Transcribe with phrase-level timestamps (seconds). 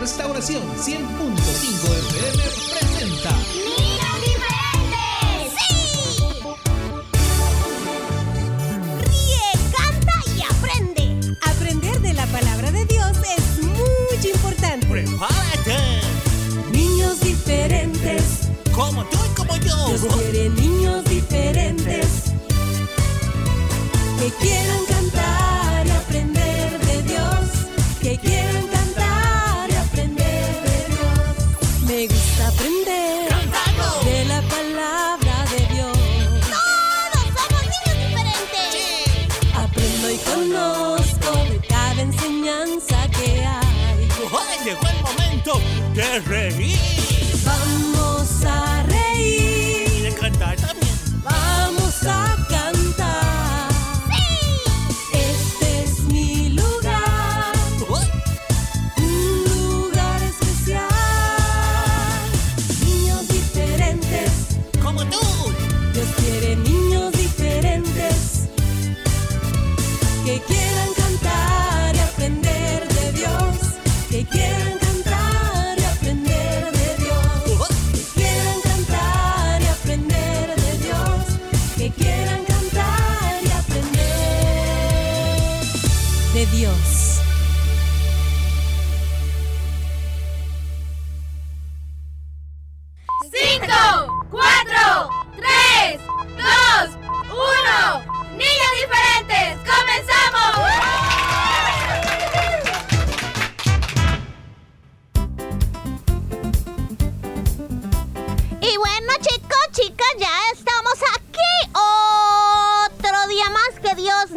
[0.00, 0.96] Restauración 100.5
[2.08, 3.36] FM presenta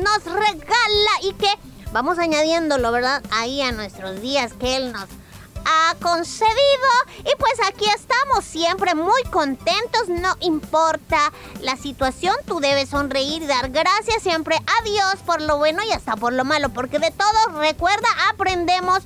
[0.04, 1.50] nos regala y que
[1.92, 3.24] vamos añadiéndolo, ¿verdad?
[3.32, 5.08] Ahí a nuestros días que Él nos
[5.66, 6.54] ha concedido.
[7.20, 11.32] Y pues aquí estamos siempre muy contentos, no importa
[11.62, 15.92] la situación, tú debes sonreír y dar gracias siempre a Dios por lo bueno y
[15.92, 19.04] hasta por lo malo, porque de todo, recuerda, aprendemos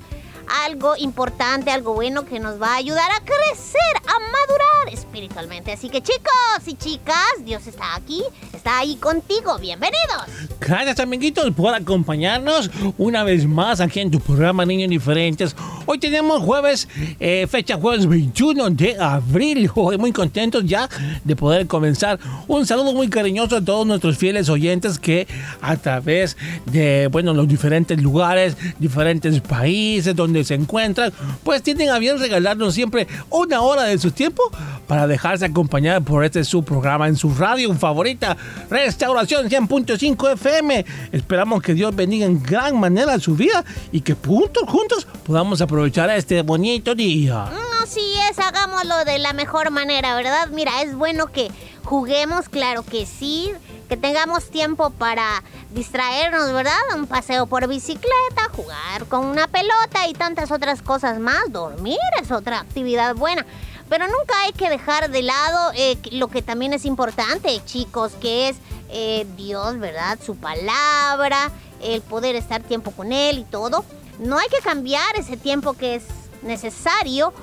[0.66, 5.72] algo importante, algo bueno que nos va a ayudar a crecer, a madurar espiritualmente.
[5.72, 8.22] Así que chicos y chicas, Dios está aquí,
[8.54, 10.26] está ahí contigo, bienvenidos.
[10.60, 15.56] Gracias amiguitos por acompañarnos una vez más aquí en tu programa Niños Diferentes.
[15.86, 16.88] Hoy tenemos jueves,
[17.20, 19.70] eh, fecha jueves 21 de abril.
[19.76, 20.90] Hoy muy contentos ya
[21.24, 22.20] de poder comenzar.
[22.48, 25.28] Un saludo muy cariñoso a todos nuestros fieles oyentes que
[25.62, 26.36] a través
[26.66, 31.12] de, bueno, los diferentes lugares, diferentes países donde se encuentran,
[31.44, 34.44] pues tienen a bien regalarnos siempre una hora de su tiempo
[34.88, 38.38] para dejarse acompañar por este su programa en su radio favorita,
[38.70, 40.86] Restauración 100.5 FM.
[41.12, 46.10] Esperamos que Dios bendiga en gran manera su vida y que juntos, juntos podamos aprovechar
[46.12, 47.46] este bonito día.
[47.46, 50.50] Mm, Así es, hagámoslo de la mejor manera, ¿verdad?
[50.52, 51.50] Mira, es bueno que
[51.84, 53.50] juguemos, claro que sí,
[53.88, 56.80] que tengamos tiempo para distraernos, ¿verdad?
[56.96, 61.52] Un paseo por bicicleta, jugar con una pelota y tantas otras cosas más.
[61.52, 63.46] Dormir es otra actividad buena.
[63.90, 68.50] Pero nunca hay que dejar de lado eh, lo que también es importante, chicos, que
[68.50, 68.58] es
[68.90, 70.20] eh, Dios, ¿verdad?
[70.24, 73.86] Su palabra, el poder estar tiempo con Él y todo.
[74.20, 76.04] No hay que cambiar ese tiempo que es
[76.42, 77.34] necesario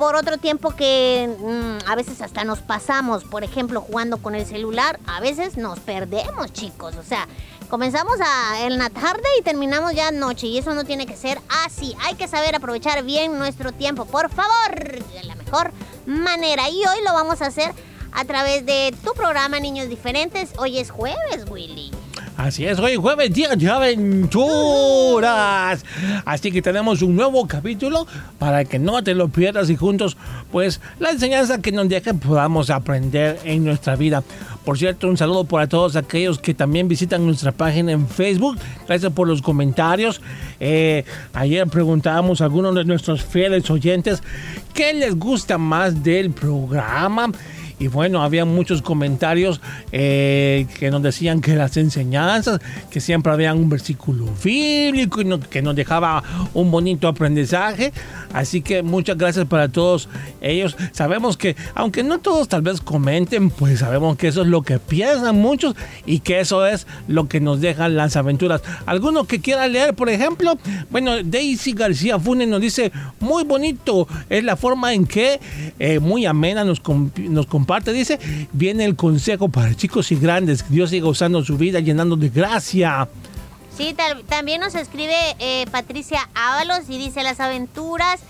[0.00, 4.46] por otro tiempo que mm, a veces hasta nos pasamos, por ejemplo, jugando con el
[4.46, 6.96] celular, a veces nos perdemos, chicos.
[6.96, 7.28] O sea,
[7.68, 11.38] comenzamos a, en la tarde y terminamos ya noche y eso no tiene que ser
[11.66, 11.94] así.
[12.00, 15.70] Hay que saber aprovechar bien nuestro tiempo, por favor, de la mejor
[16.06, 16.70] manera.
[16.70, 17.70] Y hoy lo vamos a hacer
[18.12, 20.52] a través de tu programa Niños Diferentes.
[20.56, 21.99] Hoy es jueves, Willy.
[22.42, 25.24] Así es, hoy jueves, día de aventuras.
[26.24, 28.06] Así que tenemos un nuevo capítulo
[28.38, 30.16] para que no te lo pierdas y juntos,
[30.50, 34.22] pues, la enseñanza que nos deje podamos aprender en nuestra vida.
[34.64, 38.56] Por cierto, un saludo para todos aquellos que también visitan nuestra página en Facebook.
[38.86, 40.22] Gracias por los comentarios.
[40.60, 44.22] Eh, ayer preguntábamos a algunos de nuestros fieles oyentes
[44.72, 47.32] qué les gusta más del programa.
[47.80, 49.60] Y bueno, había muchos comentarios
[49.90, 52.60] eh, que nos decían que las enseñanzas,
[52.90, 56.22] que siempre había un versículo bíblico y que nos dejaba
[56.54, 57.92] un bonito aprendizaje.
[58.34, 60.08] Así que muchas gracias para todos
[60.42, 60.76] ellos.
[60.92, 64.78] Sabemos que, aunque no todos tal vez comenten, pues sabemos que eso es lo que
[64.78, 65.74] piensan muchos
[66.04, 68.60] y que eso es lo que nos dejan las aventuras.
[68.84, 70.58] Alguno que quiera leer, por ejemplo,
[70.90, 75.40] bueno, Daisy García Funes nos dice, muy bonito, es la forma en que
[75.78, 77.92] eh, muy amena nos, comp- nos comparte.
[77.92, 78.18] Dice,
[78.52, 80.62] viene el consejo para chicos y grandes.
[80.64, 83.08] Que Dios siga usando su vida, llenando de gracia.
[83.76, 88.20] Sí, tal- también nos escribe eh, Patricia Ábalos y dice, las aventuras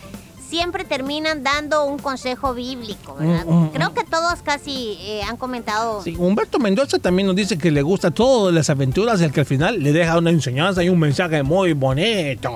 [0.49, 3.47] siempre terminan dando un consejo bíblico, ¿verdad?
[3.47, 6.03] Mm, mm, Creo que todos casi eh, han comentado...
[6.03, 9.41] Sí, Humberto Mendoza también nos dice que le gusta todo de las aventuras y que
[9.41, 12.51] al final le deja una enseñanza y un mensaje muy bonito.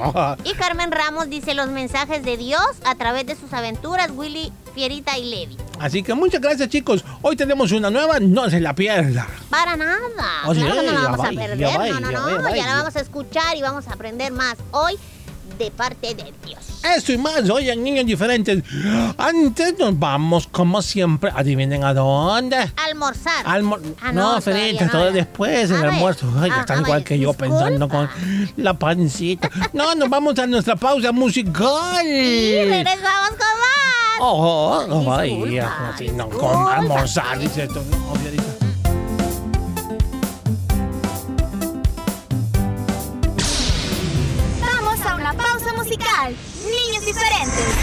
[0.45, 5.17] Y Carmen Ramos dice los mensajes de Dios a través de sus aventuras, Willy, Fierita
[5.19, 5.57] y Levi.
[5.81, 7.05] Así que muchas gracias chicos.
[7.23, 9.27] Hoy tenemos una nueva, no se la pierda.
[9.51, 9.99] Para nada.
[10.47, 11.59] Oye, claro que no la vamos a perder.
[11.59, 12.57] no, no, ya no.
[12.57, 14.95] Ya la vamos a escuchar y vamos a aprender más hoy
[15.59, 16.59] de parte de Dios.
[16.97, 18.63] Esto y más hoy en Niños Diferentes.
[19.17, 22.57] Antes nos vamos, como siempre, adivinen a dónde.
[22.89, 23.47] Almorzar.
[23.47, 25.15] Almor Ah, no, no, Ferita, no, todo ¿verdad?
[25.15, 25.91] después, el A ver.
[25.91, 26.27] almuerzo.
[26.41, 28.09] Ay, Ah, está ah, igual vaya, que yo pensando con
[28.57, 29.49] la pancita.
[29.73, 32.05] No, nos vamos a nuestra pausa musical.
[32.07, 34.04] Y regresamos con más.
[34.21, 36.29] Oh, oh, Disculpa, ay, no,
[36.69, 37.83] almorzar, dice esto.
[44.61, 46.37] Vamos a una pausa musical.
[46.65, 47.75] Niños diferentes.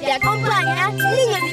[0.00, 1.47] Te acompaña Niños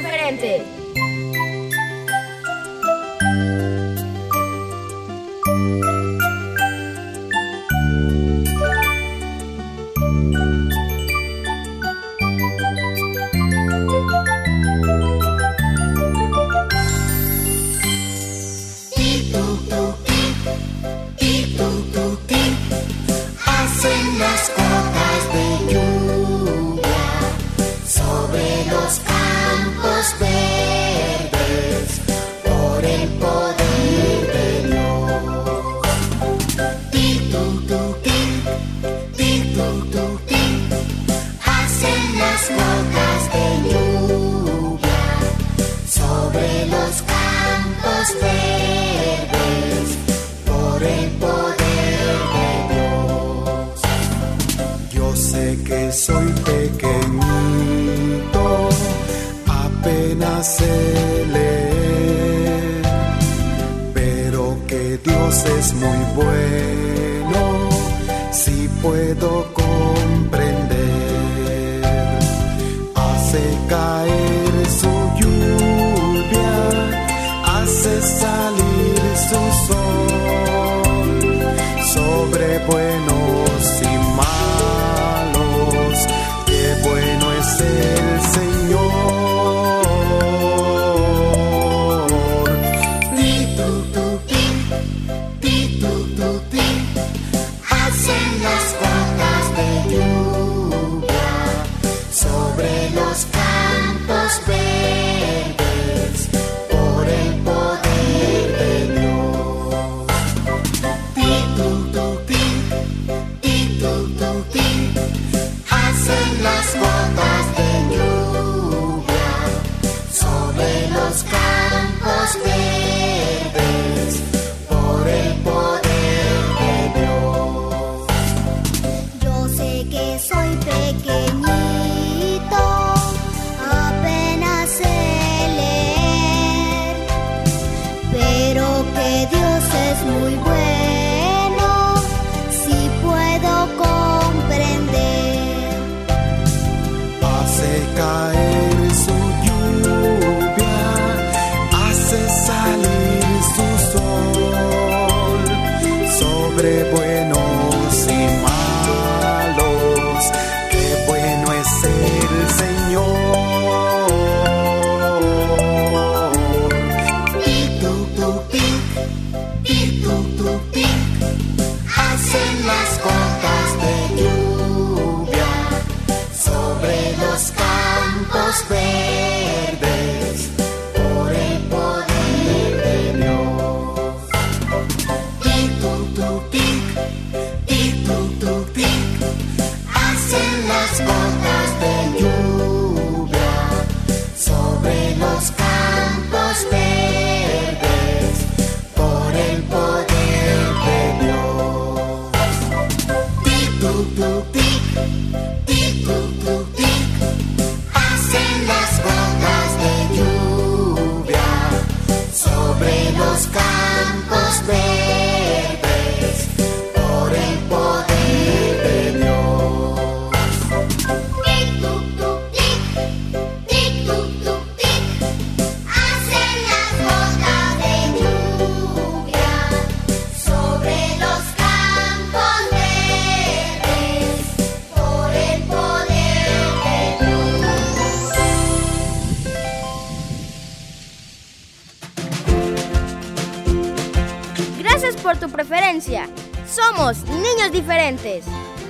[248.05, 248.45] Diferentes,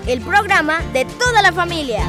[0.07, 2.05] el programa de toda la familia.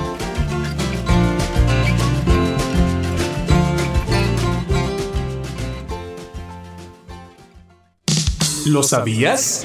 [8.65, 9.65] ¿Lo sabías?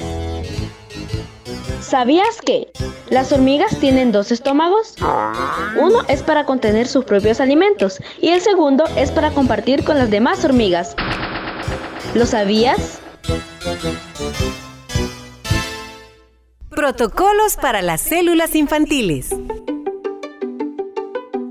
[1.80, 2.70] ¿Sabías que
[3.10, 4.94] las hormigas tienen dos estómagos?
[5.80, 10.10] Uno es para contener sus propios alimentos y el segundo es para compartir con las
[10.12, 10.94] demás hormigas.
[12.14, 13.00] ¿Lo sabías?
[16.82, 19.28] Protocolos para las células infantiles.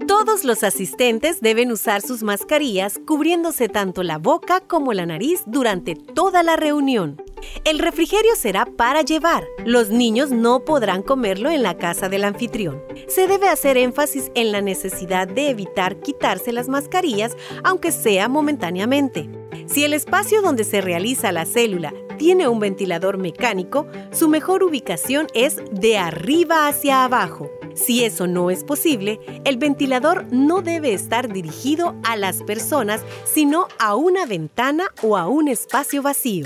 [0.05, 5.95] Todos los asistentes deben usar sus mascarillas cubriéndose tanto la boca como la nariz durante
[5.95, 7.15] toda la reunión.
[7.63, 9.45] El refrigerio será para llevar.
[9.65, 12.81] Los niños no podrán comerlo en la casa del anfitrión.
[13.07, 19.29] Se debe hacer énfasis en la necesidad de evitar quitarse las mascarillas, aunque sea momentáneamente.
[19.67, 25.27] Si el espacio donde se realiza la célula tiene un ventilador mecánico, su mejor ubicación
[25.33, 27.49] es de arriba hacia abajo.
[27.73, 33.67] Si eso no es posible, el ventilador no debe estar dirigido a las personas, sino
[33.79, 36.45] a una ventana o a un espacio vacío.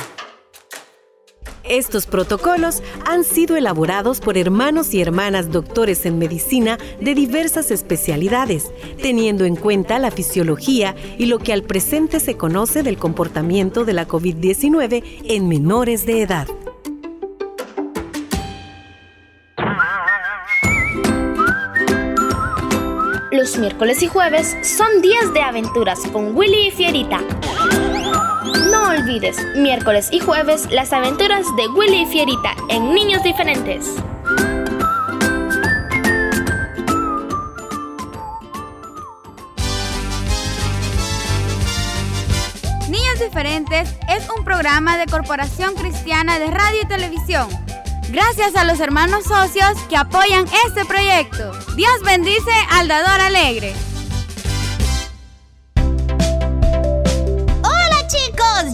[1.64, 8.72] Estos protocolos han sido elaborados por hermanos y hermanas doctores en medicina de diversas especialidades,
[9.02, 13.94] teniendo en cuenta la fisiología y lo que al presente se conoce del comportamiento de
[13.94, 16.48] la COVID-19 en menores de edad.
[23.32, 27.20] Los miércoles y jueves son días de aventuras con Willy y Fierita.
[29.06, 33.98] Miércoles y jueves, las aventuras de Willy y Fierita en Niños Diferentes.
[42.90, 47.48] Niños Diferentes es un programa de Corporación Cristiana de Radio y Televisión.
[48.10, 51.52] Gracias a los hermanos socios que apoyan este proyecto.
[51.76, 53.76] Dios bendice al dador alegre.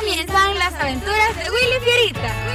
[0.00, 2.49] Comienzan las aventuras de Willy Fierita.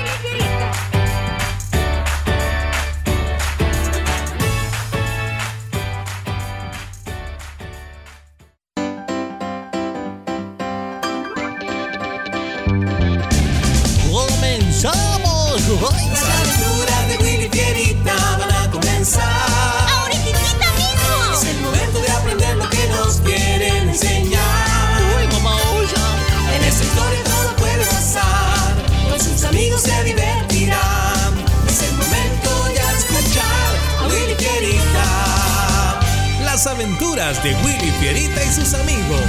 [36.75, 39.21] Aventuras de Willy Fierita y sus amigos.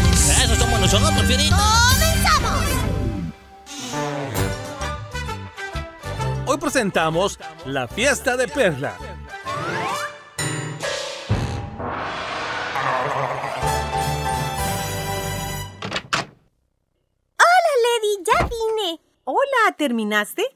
[0.43, 1.57] Eso somos nosotros, Fierita.
[1.93, 2.65] ¡Comenzamos!
[6.45, 8.97] Hoy presentamos la fiesta de Perla.
[17.39, 19.01] Hola, Lady, ya vine.
[19.23, 20.56] Hola, ¿terminaste?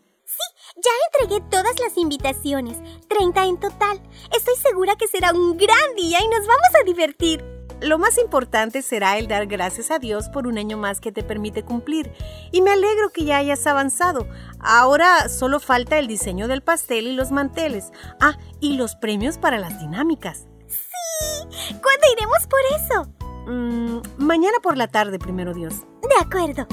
[0.91, 2.79] Ya entregué todas las invitaciones,
[3.09, 4.01] 30 en total.
[4.37, 7.45] Estoy segura que será un gran día y nos vamos a divertir.
[7.81, 11.23] Lo más importante será el dar gracias a Dios por un año más que te
[11.23, 12.13] permite cumplir.
[12.53, 14.29] Y me alegro que ya hayas avanzado.
[14.59, 17.91] Ahora solo falta el diseño del pastel y los manteles.
[18.21, 20.47] Ah, y los premios para las dinámicas.
[20.69, 21.47] Sí,
[21.81, 23.13] ¿cuándo iremos por eso?
[23.47, 25.75] Mm, mañana por la tarde, primero Dios.
[26.03, 26.67] De acuerdo.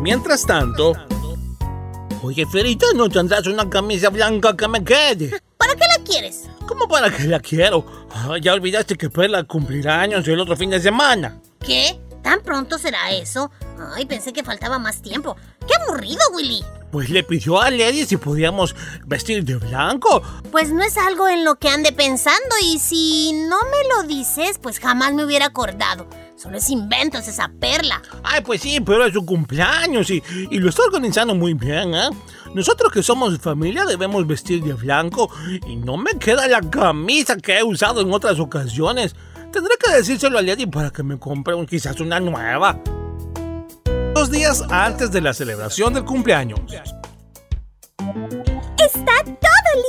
[0.00, 0.94] Mientras tanto...
[2.22, 5.40] Oye, Fierita, ¿no tendrás una camisa blanca que me quede?
[5.56, 6.42] ¿Para qué la quieres?
[6.66, 7.84] ¿Cómo para qué la quiero?
[8.12, 11.40] Ah, ya olvidaste que Perla cumplirá años el otro fin de semana.
[11.64, 11.98] ¿Qué?
[12.22, 13.50] ¿Tan pronto será eso?
[13.94, 15.36] Ay, pensé que faltaba más tiempo.
[15.66, 16.62] ¡Qué aburrido, Willy!
[16.90, 18.74] pues le pidió a Lady si podíamos
[19.06, 20.22] vestir de blanco.
[20.50, 24.58] Pues no es algo en lo que ande pensando y si no me lo dices,
[24.58, 26.06] pues jamás me hubiera acordado.
[26.40, 28.00] Solo es inventos esa perla.
[28.24, 32.08] Ay, pues sí, pero es su cumpleaños y, y lo está organizando muy bien, ¿eh?
[32.54, 35.30] Nosotros que somos familia debemos vestir de blanco
[35.66, 39.14] y no me queda la camisa que he usado en otras ocasiones.
[39.52, 42.80] Tendré que decírselo a Lady para que me compre un- quizás una nueva.
[44.14, 46.60] Dos días antes de la celebración del cumpleaños.
[48.78, 49.09] Está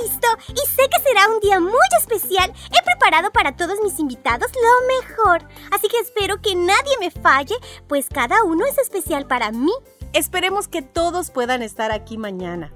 [0.01, 2.51] listo y sé que será un día muy especial.
[2.71, 5.48] He preparado para todos mis invitados lo mejor.
[5.71, 7.55] Así que espero que nadie me falle,
[7.88, 9.74] pues cada uno es especial para mí.
[10.13, 12.74] Esperemos que todos puedan estar aquí mañana.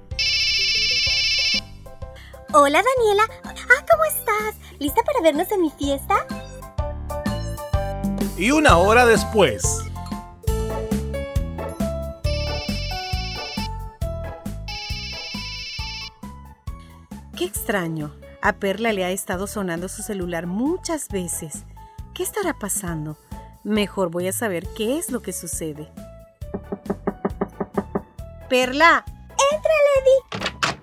[2.54, 3.24] Hola Daniela.
[3.44, 4.56] Ah, ¿cómo estás?
[4.80, 6.26] ¿Lista para vernos en mi fiesta?
[8.38, 9.75] Y una hora después.
[17.66, 18.16] Extraño.
[18.44, 21.64] A Perla le ha estado sonando su celular muchas veces.
[22.14, 23.18] ¿Qué estará pasando?
[23.64, 25.92] Mejor voy a saber qué es lo que sucede.
[28.50, 29.04] Perla,
[29.52, 30.78] Entra, Lady.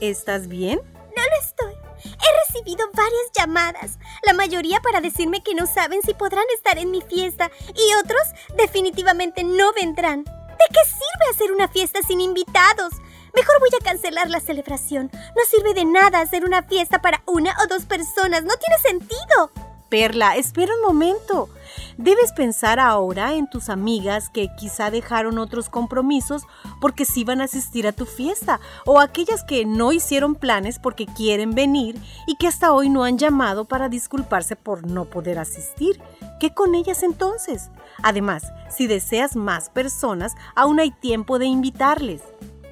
[0.00, 0.80] ¿estás bien?
[1.14, 1.74] No lo estoy.
[2.04, 6.90] He recibido varias llamadas, la mayoría para decirme que no saben si podrán estar en
[6.90, 8.22] mi fiesta y otros
[8.56, 10.24] definitivamente no vendrán.
[10.24, 12.94] ¿De qué sirve hacer una fiesta sin invitados?
[13.36, 15.10] Mejor voy a cancelar la celebración.
[15.12, 18.44] No sirve de nada hacer una fiesta para una o dos personas.
[18.44, 19.50] No tiene sentido.
[19.90, 21.50] Perla, espera un momento.
[21.98, 26.44] Debes pensar ahora en tus amigas que quizá dejaron otros compromisos
[26.80, 31.04] porque sí van a asistir a tu fiesta, o aquellas que no hicieron planes porque
[31.04, 36.00] quieren venir y que hasta hoy no han llamado para disculparse por no poder asistir.
[36.40, 37.70] ¿Qué con ellas entonces?
[38.02, 42.22] Además, si deseas más personas, aún hay tiempo de invitarles.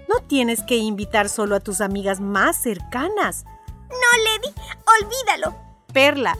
[0.08, 3.44] No tienes que invitar solo a tus amigas más cercanas.
[3.88, 4.54] No, Lady,
[5.02, 5.54] olvídalo.
[5.92, 6.36] Perla,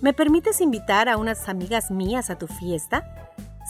[0.00, 3.04] ¿me permites invitar a unas amigas mías a tu fiesta?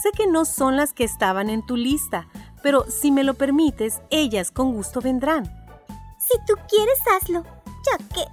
[0.01, 2.27] Sé que no son las que estaban en tu lista,
[2.63, 5.45] pero si me lo permites, ellas con gusto vendrán.
[6.17, 7.43] Si tú quieres, hazlo.
[7.85, 8.25] Ya que,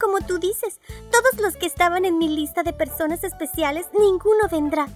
[0.00, 4.88] como tú dices, todos los que estaban en mi lista de personas especiales, ninguno vendrá.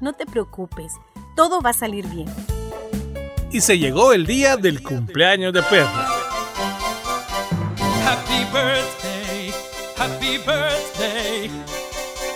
[0.00, 0.92] No te preocupes,
[1.36, 2.28] todo va a salir bien.
[3.54, 6.08] Y se llegó el día del cumpleaños de Perla.
[8.04, 9.54] Happy birthday,
[9.96, 11.48] happy birthday.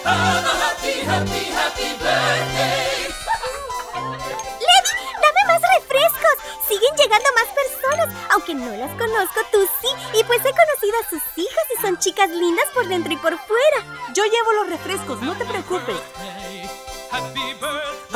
[0.04, 3.08] Have a happy, happy, happy birthday.
[4.62, 6.36] Lady, dame más refrescos.
[6.68, 8.14] Siguen llegando más personas.
[8.30, 9.88] Aunque no las conozco, tú sí.
[10.20, 13.36] Y pues he conocido a sus hijas y son chicas lindas por dentro y por
[13.36, 14.12] fuera.
[14.14, 15.96] Yo llevo los refrescos, no te preocupes.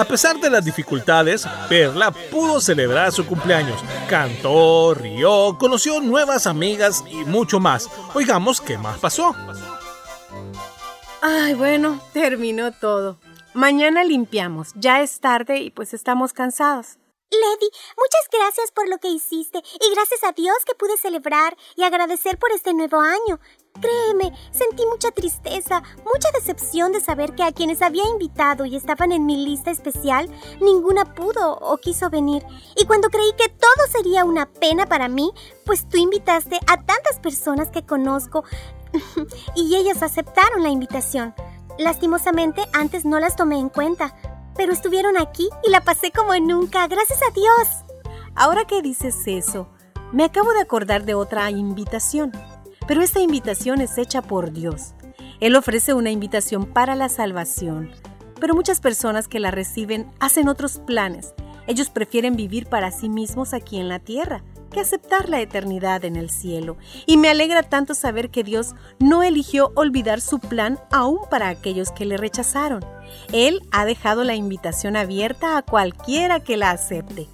[0.03, 3.81] A pesar de las dificultades, Perla pudo celebrar su cumpleaños.
[4.11, 7.89] Cantó, rió, conoció nuevas amigas y mucho más.
[8.13, 9.33] Oigamos qué más pasó.
[11.21, 13.21] Ay, bueno, terminó todo.
[13.55, 14.73] Mañana limpiamos.
[14.75, 16.99] Ya es tarde y pues estamos cansados.
[17.31, 21.85] Lady, muchas gracias por lo que hiciste y gracias a Dios que pude celebrar y
[21.85, 23.39] agradecer por este nuevo año.
[23.81, 29.13] Créeme, sentí mucha tristeza, mucha decepción de saber que a quienes había invitado y estaban
[29.13, 30.31] en mi lista especial,
[30.61, 32.45] ninguna pudo o quiso venir.
[32.77, 35.33] Y cuando creí que todo sería una pena para mí,
[35.65, 38.45] pues tú invitaste a tantas personas que conozco
[39.57, 41.35] y ellas aceptaron la invitación.
[41.79, 44.15] Lastimosamente, antes no las tomé en cuenta,
[44.55, 48.03] pero estuvieron aquí y la pasé como nunca, gracias a Dios.
[48.35, 49.69] Ahora que dices eso,
[50.13, 52.33] me acabo de acordar de otra invitación.
[52.87, 54.95] Pero esta invitación es hecha por Dios.
[55.41, 57.91] Él ofrece una invitación para la salvación.
[58.41, 61.35] Pero muchas personas que la reciben hacen otros planes.
[61.67, 64.43] Ellos prefieren vivir para sí mismos aquí en la tierra
[64.73, 66.77] que aceptar la eternidad en el cielo.
[67.07, 71.93] Y me alegra tanto saber que Dios no eligió olvidar su plan aún para aquellos
[71.93, 72.85] que le rechazaron.
[73.33, 77.29] Él ha dejado la invitación abierta a cualquiera que la acepte.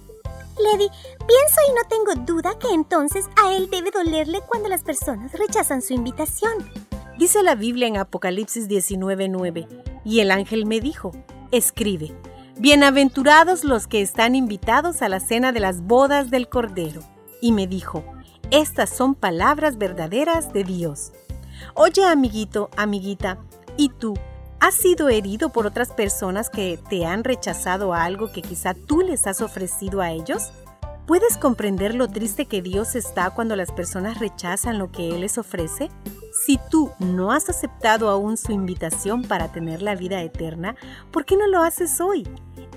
[0.59, 0.89] Lady,
[1.27, 5.81] pienso y no tengo duda que entonces a él debe dolerle cuando las personas rechazan
[5.81, 6.69] su invitación.
[7.17, 9.67] Dice la Biblia en Apocalipsis 19:9,
[10.05, 11.11] y el ángel me dijo,
[11.51, 12.15] escribe,
[12.57, 17.01] Bienaventurados los que están invitados a la cena de las bodas del Cordero.
[17.41, 18.03] Y me dijo,
[18.51, 21.13] estas son palabras verdaderas de Dios.
[21.73, 23.37] Oye, amiguito, amiguita,
[23.77, 24.13] ¿y tú?
[24.59, 29.25] ¿Has sido herido por otras personas que te han rechazado algo que quizá tú les
[29.25, 30.51] has ofrecido a ellos?
[31.07, 35.37] ¿Puedes comprender lo triste que Dios está cuando las personas rechazan lo que Él les
[35.37, 35.89] ofrece?
[36.45, 40.75] Si tú no has aceptado aún su invitación para tener la vida eterna,
[41.09, 42.27] ¿por qué no lo haces hoy?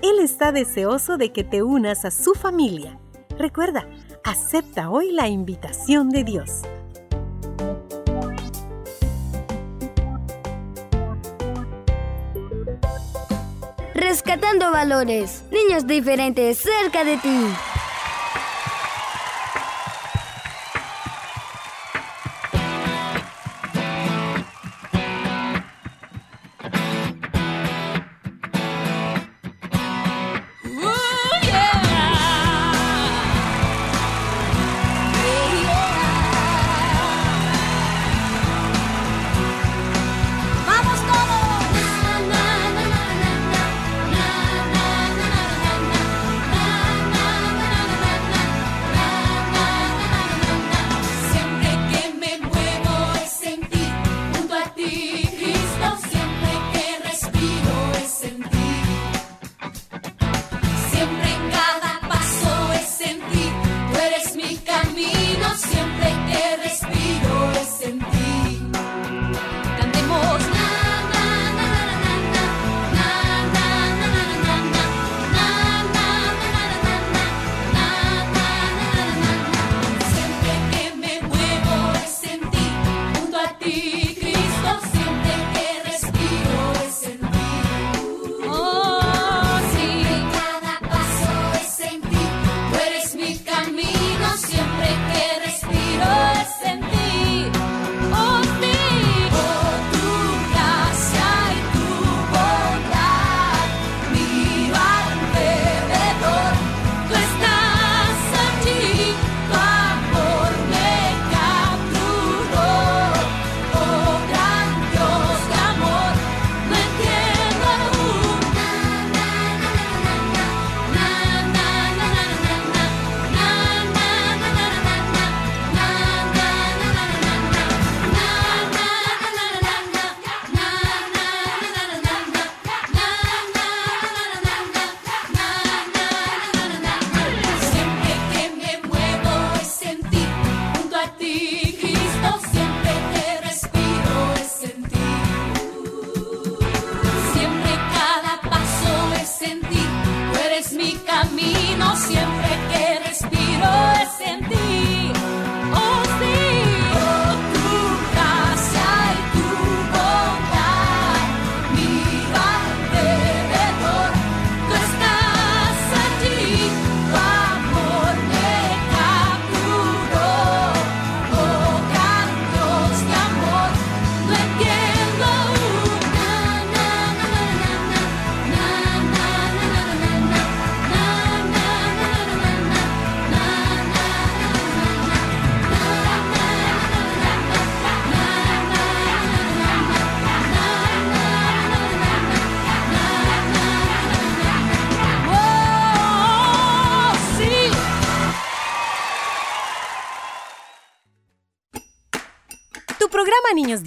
[0.01, 2.97] Él está deseoso de que te unas a su familia.
[3.37, 3.87] Recuerda,
[4.23, 6.61] Acepta hoy la invitación de Dios.
[13.93, 15.43] Rescatando valores.
[15.51, 17.47] Niños diferentes cerca de ti.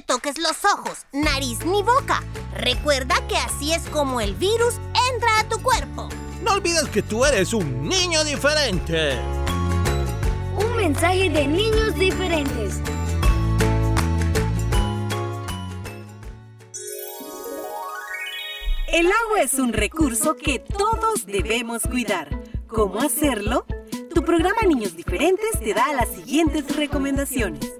[0.00, 2.22] Te toques los ojos, nariz ni boca.
[2.54, 4.76] Recuerda que así es como el virus
[5.12, 6.08] entra a tu cuerpo.
[6.42, 9.18] No olvides que tú eres un niño diferente.
[10.56, 12.80] Un mensaje de niños diferentes.
[18.88, 22.30] El agua es un recurso que todos debemos cuidar.
[22.68, 23.66] ¿Cómo hacerlo?
[24.14, 27.79] Tu programa Niños Diferentes te da las siguientes recomendaciones.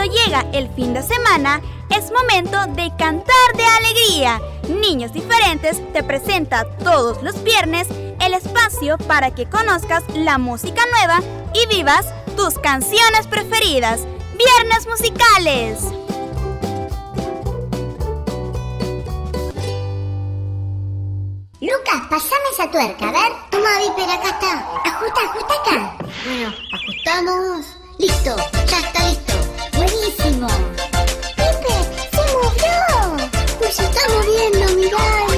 [0.00, 1.60] cuando llega el fin de semana,
[1.90, 4.40] es momento de cantar de alegría.
[4.80, 7.86] Niños Diferentes te presenta todos los viernes
[8.18, 11.20] el espacio para que conozcas la música nueva
[11.52, 14.06] y vivas tus canciones preferidas.
[14.38, 15.82] Viernes musicales.
[21.60, 23.32] Lucas, pasame esa tuerca, a ver.
[23.50, 24.66] Toma, Viper, acá está.
[24.86, 25.96] Ajusta, ajusta acá.
[26.24, 27.66] Bueno, ajustamos.
[27.98, 28.34] Listo,
[28.66, 29.29] ya está listo
[30.16, 30.48] buenísimo.
[32.10, 33.28] Se movió.
[33.58, 35.29] Pues se está moviendo, mirad.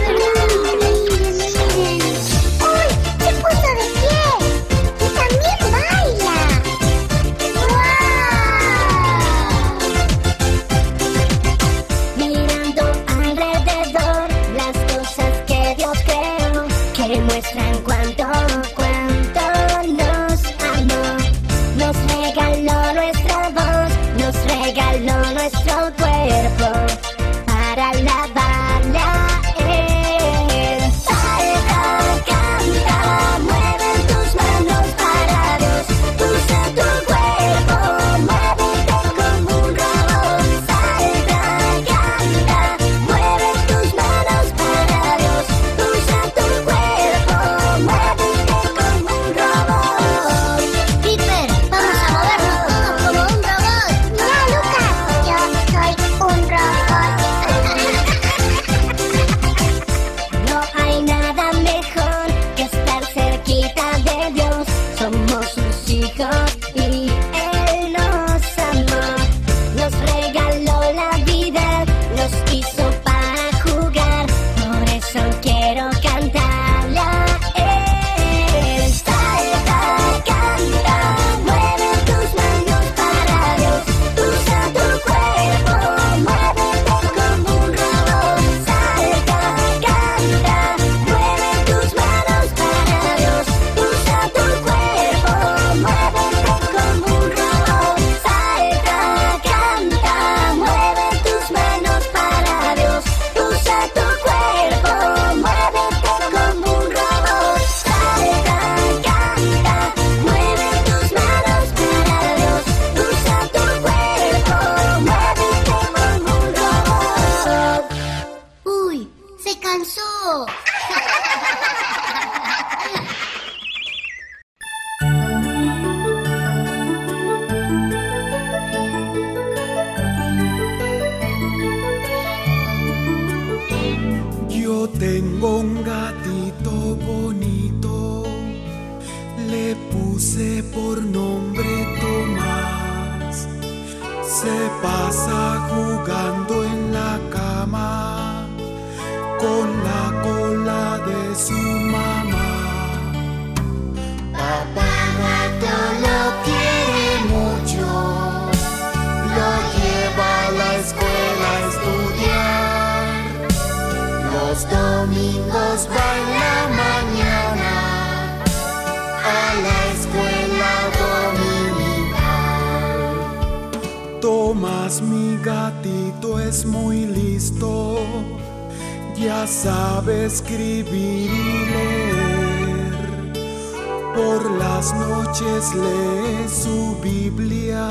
[185.63, 187.87] pues lee su Biblia,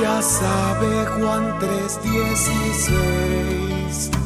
[0.00, 4.25] ya sabe Juan 3:16.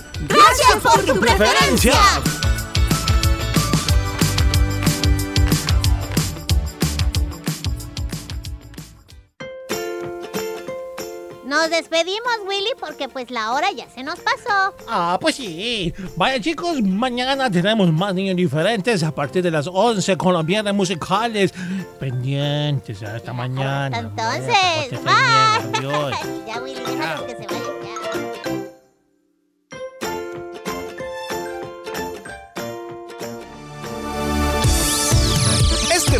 [0.27, 1.93] ¡Gracias por tu preferencia!
[11.51, 14.73] Nos despedimos, Willy, porque pues la hora ya se nos pasó.
[14.87, 15.93] Ah, pues sí.
[16.15, 20.73] Vaya chicos, mañana tenemos más niños diferentes a partir de las 11 con los viernes
[20.73, 21.53] musicales.
[21.99, 23.99] Pendientes hasta mañana.
[23.99, 25.79] Entonces, Vaya, bye.
[25.79, 26.15] adiós.
[26.47, 27.60] ya, Willy, déjalos que se vayan